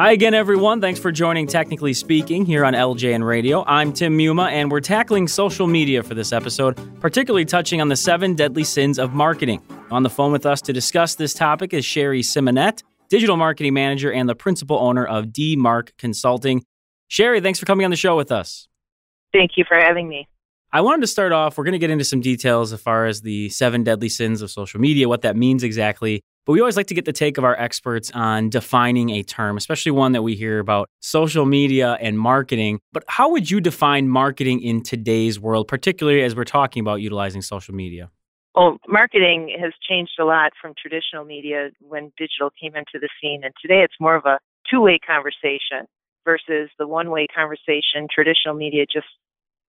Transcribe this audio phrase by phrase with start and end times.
[0.00, 0.80] Hi again, everyone.
[0.80, 3.62] Thanks for joining Technically Speaking here on LJN Radio.
[3.66, 7.96] I'm Tim Muma, and we're tackling social media for this episode, particularly touching on the
[7.96, 9.60] seven deadly sins of marketing.
[9.90, 14.10] On the phone with us to discuss this topic is Sherry Simonette, digital marketing manager
[14.10, 16.64] and the principal owner of DMark Consulting.
[17.08, 18.68] Sherry, thanks for coming on the show with us.
[19.34, 20.26] Thank you for having me.
[20.72, 23.20] I wanted to start off, we're going to get into some details as far as
[23.20, 26.22] the seven deadly sins of social media, what that means exactly.
[26.46, 29.56] But we always like to get the take of our experts on defining a term,
[29.56, 32.80] especially one that we hear about social media and marketing.
[32.92, 37.42] But how would you define marketing in today's world, particularly as we're talking about utilizing
[37.42, 38.10] social media?
[38.54, 43.42] Well, marketing has changed a lot from traditional media when digital came into the scene.
[43.44, 45.86] And today it's more of a two way conversation
[46.24, 48.08] versus the one way conversation.
[48.12, 49.06] Traditional media just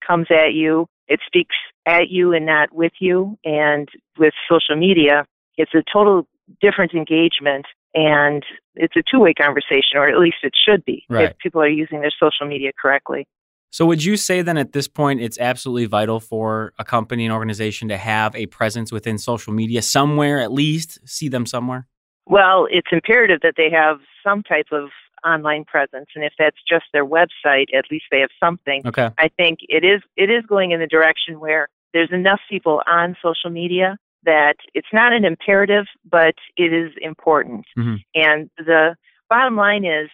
[0.05, 3.37] comes at you, it speaks at you and not with you.
[3.45, 5.25] And with social media,
[5.57, 6.27] it's a total
[6.61, 8.43] different engagement and
[8.75, 11.31] it's a two-way conversation or at least it should be right.
[11.31, 13.27] if people are using their social media correctly.
[13.69, 17.33] So would you say then at this point it's absolutely vital for a company and
[17.33, 21.87] organization to have a presence within social media somewhere at least see them somewhere?
[22.25, 24.89] Well it's imperative that they have some type of
[25.25, 28.81] online presence and if that's just their website at least they have something.
[28.85, 29.09] Okay.
[29.17, 33.15] I think it is it is going in the direction where there's enough people on
[33.21, 37.65] social media that it's not an imperative, but it is important.
[37.77, 37.95] Mm-hmm.
[38.15, 38.95] And the
[39.29, 40.09] bottom line is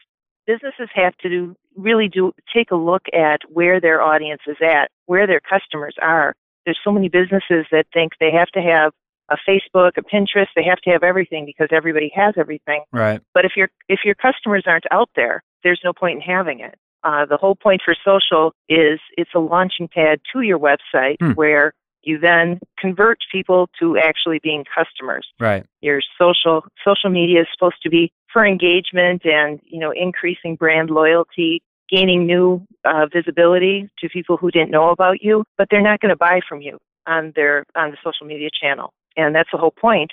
[0.45, 4.89] businesses have to do, really do take a look at where their audience is at,
[5.05, 6.36] where their customers are.
[6.66, 8.94] There's so many businesses that think they have to have
[9.30, 12.83] a Facebook, a Pinterest, they have to have everything because everybody has everything.
[12.92, 13.21] Right.
[13.33, 16.75] But if your if your customers aren't out there, there's no point in having it.
[17.03, 21.31] Uh, the whole point for social is it's a launching pad to your website hmm.
[21.31, 21.73] where
[22.08, 25.27] you then convert people to actually being customers.
[25.39, 25.66] Right.
[25.81, 30.89] Your social social media is supposed to be for engagement and you know increasing brand
[30.89, 35.99] loyalty, gaining new uh, visibility to people who didn't know about you, but they're not
[35.99, 38.93] going to buy from you on their on the social media channel.
[39.17, 40.11] And that's the whole point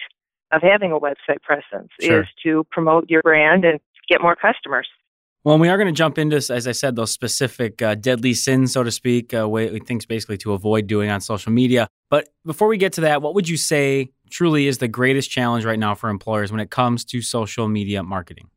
[0.50, 2.22] of having a website presence sure.
[2.22, 4.88] is to promote your brand and get more customers.
[5.44, 8.72] Well, we are going to jump into, as I said, those specific uh, deadly sins,
[8.72, 11.86] so to speak, uh, way, things basically to avoid doing on social media.
[12.08, 15.66] But before we get to that, what would you say truly is the greatest challenge
[15.66, 18.48] right now for employers when it comes to social media marketing?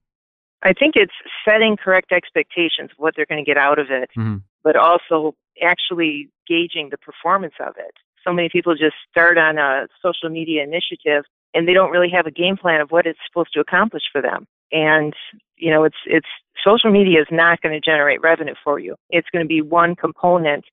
[0.63, 1.13] I think it's
[1.45, 4.37] setting correct expectations of what they're going to get out of it, mm-hmm.
[4.63, 7.95] but also actually gauging the performance of it.
[8.23, 12.27] So many people just start on a social media initiative and they don't really have
[12.27, 14.47] a game plan of what it's supposed to accomplish for them.
[14.71, 15.13] And
[15.57, 16.27] you know, it's it's
[16.63, 18.95] social media is not going to generate revenue for you.
[19.09, 20.65] It's going to be one component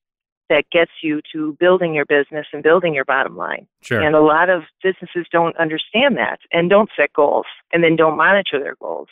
[0.50, 3.66] that gets you to building your business and building your bottom line.
[3.82, 4.00] Sure.
[4.00, 8.16] And a lot of businesses don't understand that and don't set goals and then don't
[8.16, 9.08] monitor their goals,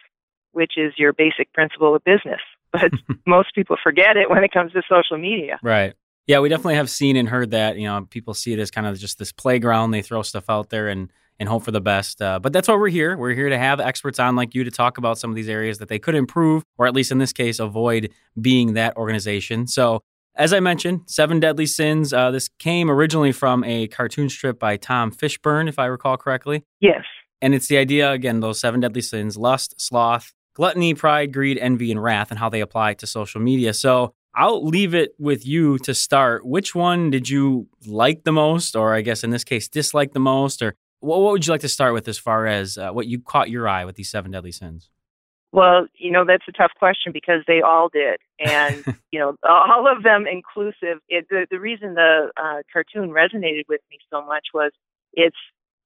[0.52, 2.40] which is your basic principle of business.
[2.72, 2.90] But
[3.26, 5.58] most people forget it when it comes to social media.
[5.62, 5.92] Right.
[6.26, 7.76] Yeah, we definitely have seen and heard that.
[7.76, 9.90] You know, people see it as kind of just this playground.
[9.90, 12.22] They throw stuff out there and and hope for the best.
[12.22, 13.16] Uh, but that's why we're here.
[13.16, 15.78] We're here to have experts on like you to talk about some of these areas
[15.78, 18.10] that they could improve, or at least in this case, avoid
[18.40, 19.66] being that organization.
[19.66, 20.02] So,
[20.34, 22.12] as I mentioned, Seven Deadly Sins.
[22.12, 26.64] Uh, this came originally from a cartoon strip by Tom Fishburne, if I recall correctly.
[26.80, 27.04] Yes.
[27.42, 31.90] And it's the idea, again, those seven deadly sins lust, sloth, gluttony, pride, greed, envy,
[31.90, 33.74] and wrath, and how they apply to social media.
[33.74, 36.46] So, I'll leave it with you to start.
[36.46, 40.20] Which one did you like the most, or I guess in this case, dislike the
[40.20, 43.06] most, or what, what would you like to start with as far as uh, what
[43.06, 44.88] you caught your eye with these seven deadly sins?
[45.50, 48.18] Well, you know, that's a tough question because they all did.
[48.38, 50.98] And, you know, all of them inclusive.
[51.08, 54.70] It, the, the reason the uh, cartoon resonated with me so much was
[55.12, 55.34] it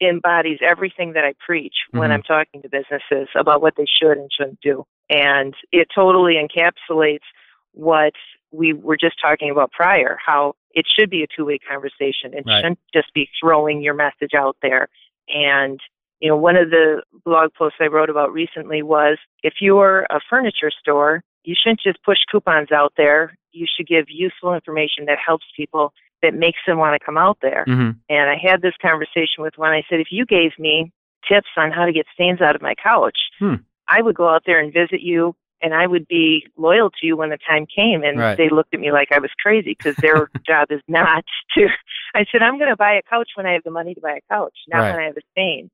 [0.01, 1.99] embodies everything that I preach mm-hmm.
[1.99, 4.85] when I'm talking to businesses about what they should and shouldn't do.
[5.09, 7.25] And it totally encapsulates
[7.73, 8.13] what
[8.53, 12.35] we were just talking about prior, how it should be a two way conversation.
[12.35, 12.61] It right.
[12.61, 14.89] shouldn't just be throwing your message out there
[15.29, 15.81] and,
[16.21, 20.21] you know, one of the blog posts I wrote about recently was if you're a
[20.29, 23.37] furniture store, you shouldn't just push coupons out there.
[23.53, 25.93] You should give useful information that helps people,
[26.23, 27.65] that makes them want to come out there.
[27.69, 27.91] Mm-hmm.
[28.09, 29.73] And I had this conversation with one.
[29.73, 30.93] I said, if you gave me
[31.29, 33.55] tips on how to get stains out of my couch, hmm.
[33.89, 37.17] I would go out there and visit you and I would be loyal to you
[37.17, 38.03] when the time came.
[38.03, 38.37] And right.
[38.37, 41.25] they looked at me like I was crazy because their job is not
[41.57, 41.69] to.
[42.15, 44.19] I said, I'm going to buy a couch when I have the money to buy
[44.19, 44.91] a couch, not right.
[44.93, 45.71] when I have a stain.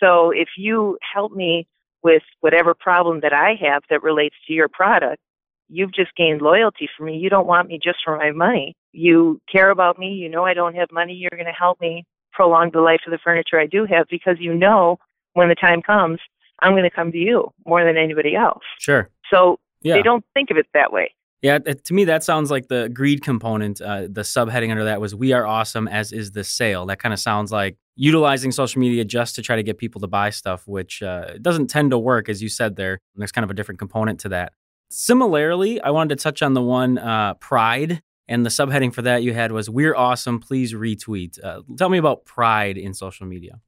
[0.00, 1.66] So if you help me
[2.02, 5.20] with whatever problem that I have that relates to your product,
[5.68, 7.16] you've just gained loyalty for me.
[7.16, 8.74] You don't want me just for my money.
[8.92, 10.12] You care about me.
[10.12, 11.14] You know I don't have money.
[11.14, 14.36] You're going to help me prolong the life of the furniture I do have because
[14.38, 14.98] you know
[15.34, 16.20] when the time comes,
[16.60, 18.62] I'm going to come to you more than anybody else.
[18.78, 19.10] Sure.
[19.32, 19.94] So yeah.
[19.94, 21.12] they don't think of it that way.
[21.40, 23.80] Yeah, to me, that sounds like the greed component.
[23.80, 26.86] Uh, the subheading under that was "We are awesome," as is the sale.
[26.86, 30.08] That kind of sounds like utilizing social media just to try to get people to
[30.08, 32.98] buy stuff, which uh, doesn't tend to work, as you said there.
[33.14, 34.52] There's kind of a different component to that.
[34.90, 39.22] Similarly, I wanted to touch on the one uh, pride, and the subheading for that
[39.22, 41.38] you had was "We're awesome." Please retweet.
[41.42, 43.60] Uh, tell me about pride in social media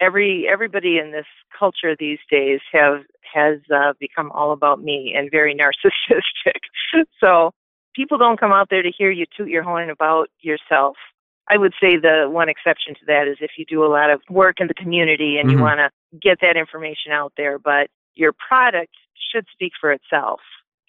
[0.00, 1.26] every everybody in this
[1.58, 3.02] culture these days have
[3.34, 6.60] has uh, become all about me and very narcissistic.
[7.20, 7.52] so
[7.94, 10.96] people don't come out there to hear you toot your horn about yourself.
[11.48, 14.20] I would say the one exception to that is if you do a lot of
[14.28, 15.58] work in the community and mm-hmm.
[15.58, 18.92] you want to get that information out there, but your product
[19.32, 20.40] should speak for itself.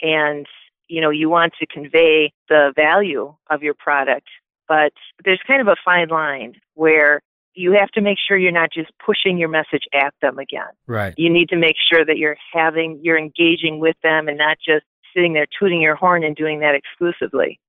[0.02, 0.48] And,
[0.88, 4.28] you know, you want to convey the value of your product,
[4.68, 4.94] but
[5.24, 7.22] there's kind of a fine line where
[7.58, 10.70] you have to make sure you're not just pushing your message at them again.
[10.86, 11.14] Right.
[11.18, 14.86] You need to make sure that you're having, you're engaging with them and not just
[15.16, 17.60] sitting there tooting your horn and doing that exclusively.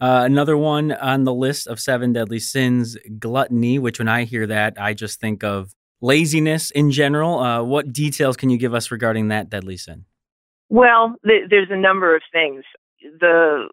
[0.00, 4.46] Uh, another one on the list of seven deadly sins, gluttony, which when I hear
[4.46, 7.38] that, I just think of laziness in general.
[7.38, 10.04] Uh, what details can you give us regarding that deadly sin?
[10.68, 12.64] Well, th- there's a number of things.
[13.20, 13.68] The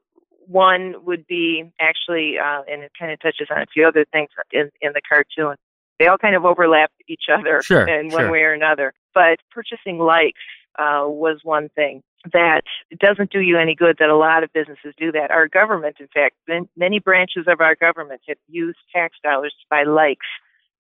[0.48, 4.30] one would be actually, uh, and it kind of touches on a few other things
[4.52, 5.56] in, in the cartoon.
[6.00, 8.32] They all kind of overlap each other sure, in one sure.
[8.32, 8.94] way or another.
[9.14, 10.42] But purchasing likes
[10.78, 12.04] uh, was one thing
[12.34, 12.64] that
[13.00, 15.32] doesn't do you any good that a lot of businesses do that.
[15.32, 16.36] Our government, in fact,
[16.76, 20.26] many branches of our government have used tax dollars to buy likes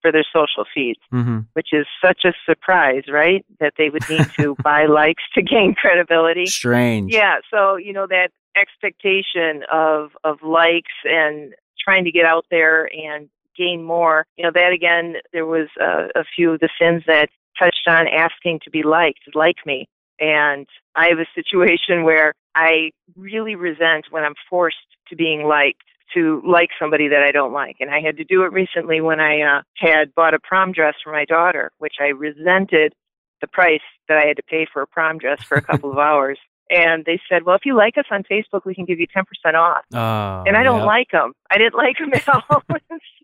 [0.01, 1.39] for their social feeds, mm-hmm.
[1.53, 3.45] which is such a surprise, right?
[3.59, 6.45] That they would need to buy likes to gain credibility.
[6.45, 7.13] Strange.
[7.13, 7.37] Yeah.
[7.51, 8.29] So, you know, that
[8.59, 11.53] expectation of of likes and
[11.83, 14.25] trying to get out there and gain more.
[14.37, 18.07] You know, that again, there was uh, a few of the sins that touched on
[18.07, 19.87] asking to be liked, like me.
[20.19, 24.77] And I have a situation where I really resent when I'm forced
[25.09, 27.77] to being liked to like somebody that I don't like.
[27.79, 30.95] And I had to do it recently when I uh, had bought a prom dress
[31.03, 32.93] for my daughter, which I resented
[33.41, 35.97] the price that I had to pay for a prom dress for a couple of
[36.09, 36.39] hours
[36.69, 39.23] and they said, "Well, if you like us on Facebook, we can give you ten
[39.25, 40.85] percent off." Oh, and I don't yeah.
[40.85, 41.33] like them.
[41.51, 42.63] I didn't like them at all.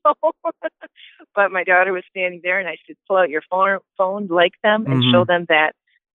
[0.06, 0.32] so,
[1.36, 4.54] but my daughter was standing there, and I said, "Pull out your phone, phone, like
[4.64, 5.12] them, and mm-hmm.
[5.12, 5.74] show them that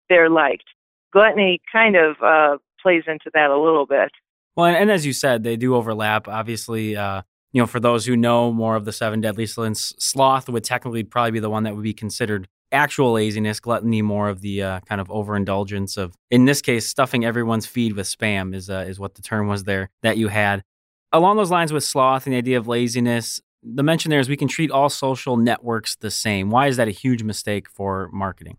[0.09, 0.65] they're liked."
[1.13, 4.11] Gluttony kind of uh, plays into that a little bit.
[4.57, 6.29] Well, and, and as you said, they do overlap.
[6.29, 7.23] Obviously, uh,
[7.53, 11.05] you know, for those who know more of the seven deadly sins, sloth would technically
[11.05, 14.81] probably be the one that would be considered actual laziness, gluttony, more of the uh,
[14.81, 18.99] kind of overindulgence of, in this case, stuffing everyone's feed with spam is uh, is
[18.99, 20.63] what the term was there that you had.
[21.13, 24.37] Along those lines with sloth and the idea of laziness, the mention there is we
[24.37, 26.51] can treat all social networks the same.
[26.51, 28.59] Why is that a huge mistake for marketing?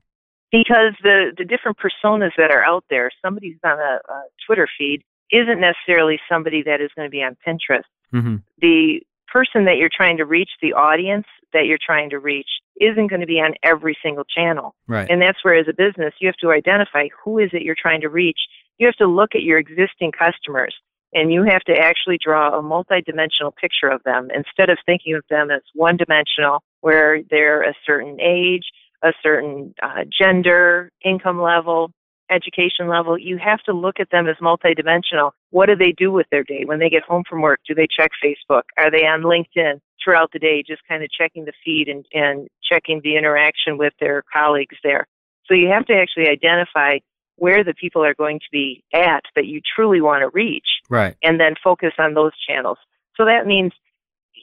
[0.52, 4.68] Because the the different personas that are out there, somebody who's on a, a Twitter
[4.78, 7.84] feed isn't necessarily somebody that is going to be on Pinterest.
[8.14, 8.38] Mm-hmm.
[8.60, 9.02] The
[9.32, 13.22] person that you're trying to reach, the audience that you're trying to reach, isn't going
[13.22, 14.76] to be on every single channel.
[14.88, 15.10] Right.
[15.10, 18.02] And that's where, as a business, you have to identify who is it you're trying
[18.02, 18.40] to reach.
[18.78, 20.76] You have to look at your existing customers
[21.14, 25.24] and you have to actually draw a multidimensional picture of them instead of thinking of
[25.30, 28.64] them as one dimensional, where they're a certain age,
[29.04, 31.92] a certain uh, gender, income level,
[32.30, 35.32] education level, you have to look at them as multidimensional.
[35.52, 36.64] What do they do with their day?
[36.66, 38.64] When they get home from work, do they check Facebook?
[38.78, 42.48] Are they on LinkedIn throughout the day, just kind of checking the feed and, and
[42.64, 45.08] checking the interaction with their colleagues there?
[45.46, 47.00] So you have to actually identify
[47.38, 50.68] where the people are going to be at that you truly want to reach.
[50.90, 51.16] Right.
[51.24, 52.78] And then focus on those channels.
[53.16, 53.72] So that means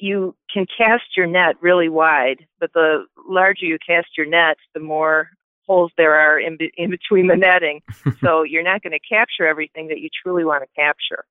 [0.01, 4.81] you can cast your net really wide, but the larger you cast your net, the
[4.81, 5.31] more
[5.67, 7.81] holes there are in, be, in between the netting.
[8.21, 11.25] so you're not going to capture everything that you truly want to capture.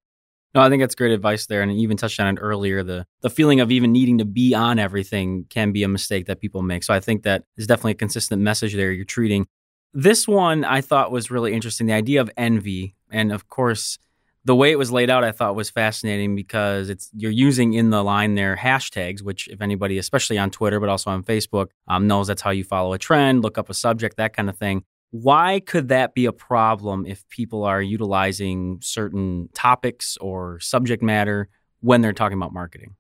[0.56, 2.84] No, I think that's great advice there, and you even touched on it earlier.
[2.84, 6.40] The the feeling of even needing to be on everything can be a mistake that
[6.40, 6.84] people make.
[6.84, 8.92] So I think that is definitely a consistent message there.
[8.92, 9.48] You're treating
[9.94, 10.64] this one.
[10.64, 11.88] I thought was really interesting.
[11.88, 13.98] The idea of envy, and of course,
[14.46, 17.90] the way it was laid out, I thought was fascinating because it's you're using in
[17.92, 22.08] the line there hashtags, which if anybody, especially on Twitter but also on Facebook, um,
[22.08, 24.84] knows that's how you follow a trend, look up a subject, that kind of thing.
[25.12, 31.50] Why could that be a problem if people are utilizing certain topics or subject matter
[31.82, 32.96] when they're talking about marketing?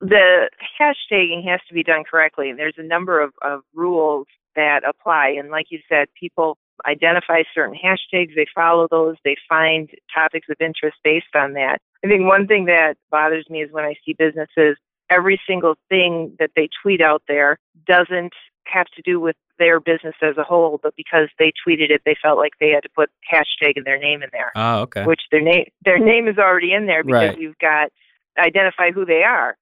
[0.00, 2.52] The hashtagging has to be done correctly.
[2.54, 5.34] There's a number of, of rules that apply.
[5.38, 10.56] And like you said, people identify certain hashtags, they follow those, they find topics of
[10.60, 11.78] interest based on that.
[12.04, 14.76] I think one thing that bothers me is when I see businesses,
[15.10, 18.32] every single thing that they tweet out there doesn't
[18.66, 22.16] have to do with their business as a whole, but because they tweeted it, they
[22.20, 24.50] felt like they had to put hashtag and their name in there.
[24.56, 25.04] Oh, okay.
[25.04, 27.38] Which their name their name is already in there because Right.
[27.38, 27.90] you've got
[28.38, 29.56] identify who they are.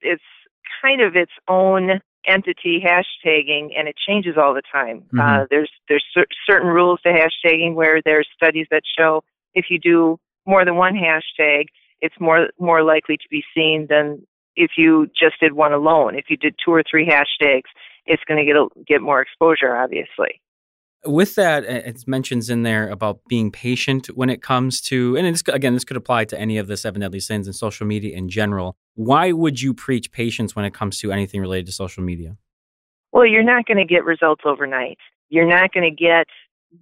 [0.00, 0.22] It's
[0.82, 5.04] kind of its own entity hashtagging, and it changes all the time.
[5.12, 5.20] Mhm.
[5.20, 9.78] Uh, there's there's cer- certain rules to hashtagging where there's studies that show if you
[9.78, 11.66] do more than one hashtag,
[12.00, 16.16] it's more more likely to be seen than if you just did one alone.
[16.16, 17.68] If you did two or three hashtags,
[18.06, 20.40] it's going to get a, get more exposure, obviously.
[21.06, 25.74] With that, it mentions in there about being patient when it comes to, and again,
[25.74, 28.76] this could apply to any of the seven deadly sins and social media in general.
[28.98, 32.36] Why would you preach patience when it comes to anything related to social media?
[33.12, 34.98] Well, you're not going to get results overnight.
[35.28, 36.26] You're not going to get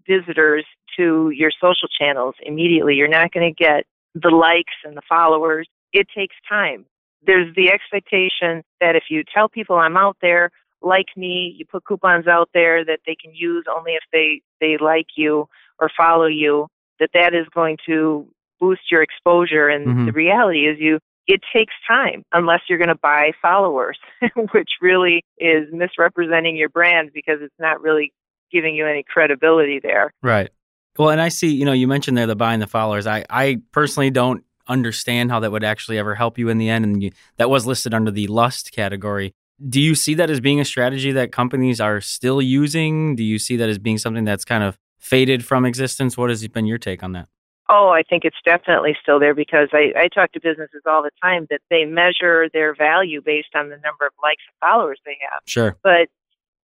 [0.08, 0.64] visitors
[0.96, 2.94] to your social channels immediately.
[2.94, 5.68] You're not going to get the likes and the followers.
[5.92, 6.86] It takes time.
[7.26, 11.84] There's the expectation that if you tell people I'm out there, like me, you put
[11.84, 16.26] coupons out there that they can use only if they, they like you or follow
[16.26, 16.68] you,
[16.98, 18.26] that that is going to
[18.58, 19.68] boost your exposure.
[19.68, 20.06] And Mhm.
[20.06, 23.98] the reality is you it takes time unless you're going to buy followers,
[24.52, 28.12] which really is misrepresenting your brand because it's not really
[28.52, 30.12] giving you any credibility there.
[30.22, 30.50] Right.
[30.98, 33.06] Well, and I see, you know, you mentioned there the buying the followers.
[33.06, 36.84] I, I personally don't understand how that would actually ever help you in the end.
[36.84, 39.34] And you, that was listed under the lust category.
[39.68, 43.16] Do you see that as being a strategy that companies are still using?
[43.16, 46.16] Do you see that as being something that's kind of faded from existence?
[46.16, 47.28] What has been your take on that?
[47.68, 51.10] Oh, I think it's definitely still there because I, I talk to businesses all the
[51.20, 55.18] time that they measure their value based on the number of likes and followers they
[55.30, 55.42] have.
[55.46, 55.76] Sure.
[55.82, 56.08] But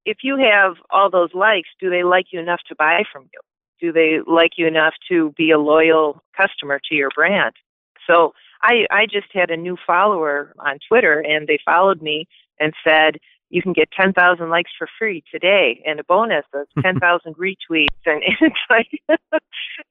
[0.05, 3.39] if you have all those likes, do they like you enough to buy from you?
[3.79, 7.53] Do they like you enough to be a loyal customer to your brand?
[8.07, 12.27] So I, I just had a new follower on Twitter and they followed me
[12.59, 13.17] and said,
[13.51, 17.87] you can get 10,000 likes for free today and a bonus of 10,000 retweets.
[18.05, 19.21] And it's like,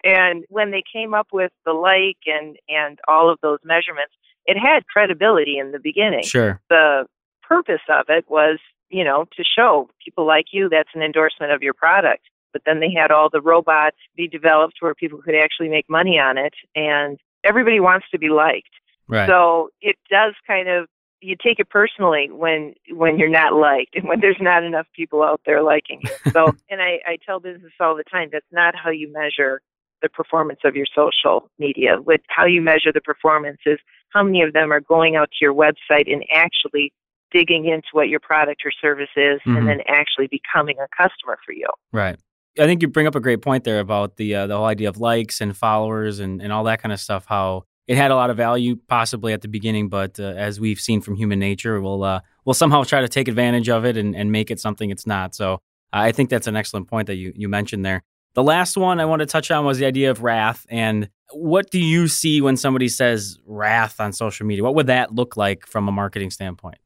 [0.03, 4.15] and when they came up with the like and, and all of those measurements,
[4.47, 6.61] it had credibility in the beginning Sure.
[6.71, 7.07] the
[7.47, 11.63] purpose of it was, you know, to show people like you that's an endorsement of
[11.63, 12.23] your product.
[12.53, 16.19] But then they had all the robots be developed where people could actually make money
[16.19, 18.71] on it, and everybody wants to be liked.
[19.07, 19.29] Right.
[19.29, 20.89] So it does kind of
[21.21, 25.23] you take it personally when when you're not liked and when there's not enough people
[25.23, 26.33] out there liking you.
[26.33, 29.61] So and I, I tell business all the time that's not how you measure
[30.03, 32.01] the performance of your social media.
[32.01, 33.79] With how you measure the performance is
[34.11, 36.93] how many of them are going out to your website and actually
[37.31, 39.59] digging into what your product or service is Mhm.
[39.59, 41.69] and then actually becoming a customer for you.
[41.93, 42.17] Right.
[42.59, 44.89] I think you bring up a great point there about the uh, the whole idea
[44.89, 47.27] of likes and followers and, and all that kind of stuff.
[47.29, 50.79] How it had a lot of value possibly at the beginning, but uh, as we've
[50.79, 54.15] seen from human nature, we'll uh, we'll somehow try to take advantage of it and,
[54.15, 55.35] and make it something it's not.
[55.35, 55.59] So
[55.93, 58.05] I think that's an excellent point that you you mentioned there.
[58.35, 60.65] The last one I want to touch on was the idea of wrath.
[60.71, 64.63] And what do you see when somebody says wrath on social media?
[64.63, 66.79] What would that look like from a marketing standpoint?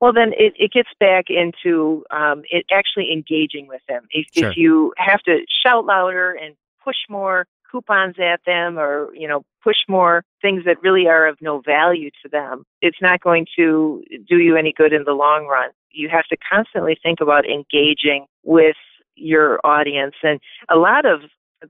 [0.00, 4.08] Well, then it, it gets back into um, it actually engaging with them.
[4.10, 4.50] If, Sure.
[4.50, 9.44] if you have to shout louder and push more coupons at them, or you know,
[9.62, 14.02] push more things that really are of no value to them, it's not going to
[14.28, 15.70] do you any good in the long run.
[15.90, 18.76] You have to constantly think about engaging with
[19.16, 21.20] your audience, and a lot of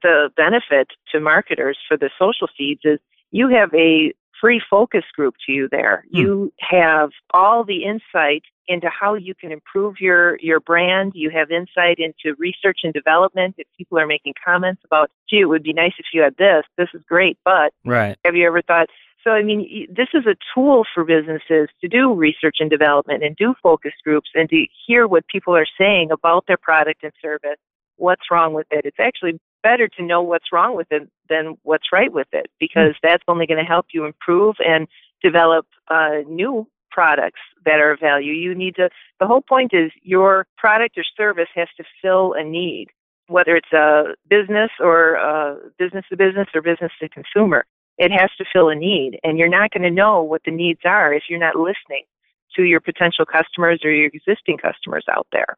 [0.03, 3.01] the benefit to marketers for the social feeds is
[3.33, 6.05] you have a free focus group to you there.
[6.11, 6.19] Hmm.
[6.19, 11.13] You have all the insight into how you can improve your your brand.
[11.15, 13.57] You have insight into research and development.
[13.59, 16.65] If people are making comments about, "Gee, it would be nice if you had this.
[16.77, 18.17] This is great, but Right.
[18.25, 18.89] have you ever thought?"
[19.23, 23.37] So, I mean, this is a tool for businesses to do research and development and
[23.37, 27.59] do focus groups and to hear what people are saying about their product and service.
[27.97, 28.87] What's wrong with it?
[28.87, 32.95] It's actually better to know what's wrong with it than what's right with it because
[33.03, 34.87] that's only going to help you improve and
[35.23, 38.33] develop uh, new products that are of value.
[38.33, 38.91] You need to,
[39.21, 42.89] the whole point is your product or service has to fill a need,
[43.29, 47.65] whether it's a business or uh, business to business or business to consumer.
[47.99, 50.81] It has to fill a need, and you're not going to know what the needs
[50.85, 52.05] are if you're not listening
[52.57, 55.57] to your potential customers or your existing customers out there.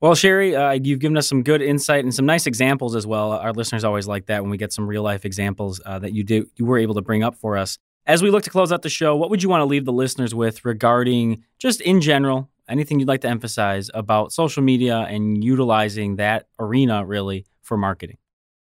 [0.00, 3.32] Well, Sherry, uh, you've given us some good insight and some nice examples as well.
[3.32, 6.24] Our listeners always like that when we get some real life examples uh, that you
[6.24, 7.76] do you were able to bring up for us.
[8.06, 9.92] As we look to close out the show, what would you want to leave the
[9.92, 15.44] listeners with regarding just in general anything you'd like to emphasize about social media and
[15.44, 18.16] utilizing that arena really for marketing?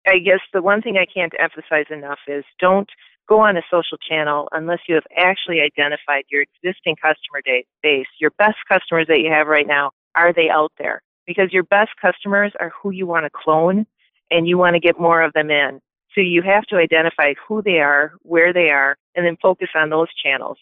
[0.08, 2.90] I guess the one thing I can't emphasize enough is don't
[3.30, 7.44] go on a social channel unless you have actually identified your existing customer
[7.84, 8.08] base.
[8.20, 11.04] Your best customers that you have right now are they out there?
[11.28, 13.86] Because your best customers are who you want to clone
[14.32, 15.82] and you want to get more of them in.
[16.16, 19.90] So you have to identify who they are, where they are, and then focus on
[19.90, 20.58] those channels.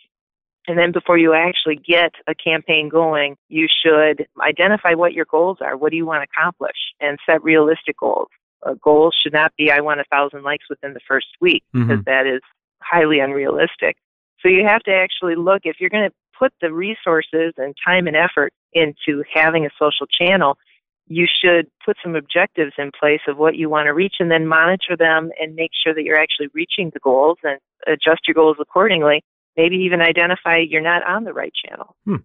[0.68, 5.60] And then before you actually get a campaign going, you should identify what your goals
[5.62, 5.78] are.
[5.78, 6.78] What do you want to accomplish?
[7.00, 8.30] And set realistic goals.
[8.64, 12.00] A goal should not be, I want a thousand likes within the first week, because
[12.00, 12.02] mm-hmm.
[12.06, 12.42] that is
[12.82, 13.98] highly unrealistic.
[14.42, 18.08] So you have to actually look, if you're going to put the resources and time
[18.08, 20.58] and effort into having a social channel,
[21.08, 24.48] you should put some objectives in place of what you want to reach and then
[24.48, 28.58] monitor them and make sure that you're actually reaching the goals and adjust your goals
[28.60, 29.24] accordingly.
[29.56, 31.96] Maybe even identify you're not on the right channel.
[32.06, 32.16] Hmm.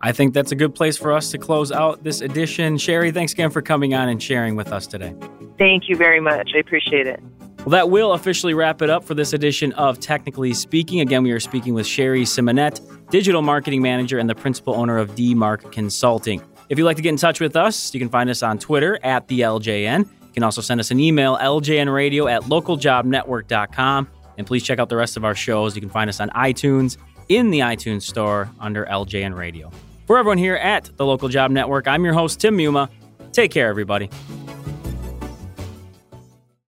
[0.00, 2.76] I think that's a good place for us to close out this edition.
[2.76, 5.14] Sherry, thanks again for coming on and sharing with us today.
[5.58, 6.50] Thank you very much.
[6.54, 7.20] I appreciate it.
[7.58, 11.00] Well, that will officially wrap it up for this edition of Technically Speaking.
[11.00, 15.14] Again, we are speaking with Sherry Simonette, Digital Marketing Manager and the Principal Owner of
[15.14, 16.42] DMark Consulting.
[16.68, 18.98] If you'd like to get in touch with us, you can find us on Twitter
[19.02, 20.00] at the LJN.
[20.00, 24.08] You can also send us an email, ljnradio at localjobnetwork.com.
[24.38, 25.74] And please check out the rest of our shows.
[25.74, 26.98] You can find us on iTunes,
[27.28, 29.70] in the iTunes store under LJN Radio.
[30.06, 32.88] For everyone here at the Local Job Network, I'm your host, Tim Muma.
[33.32, 34.08] Take care, everybody.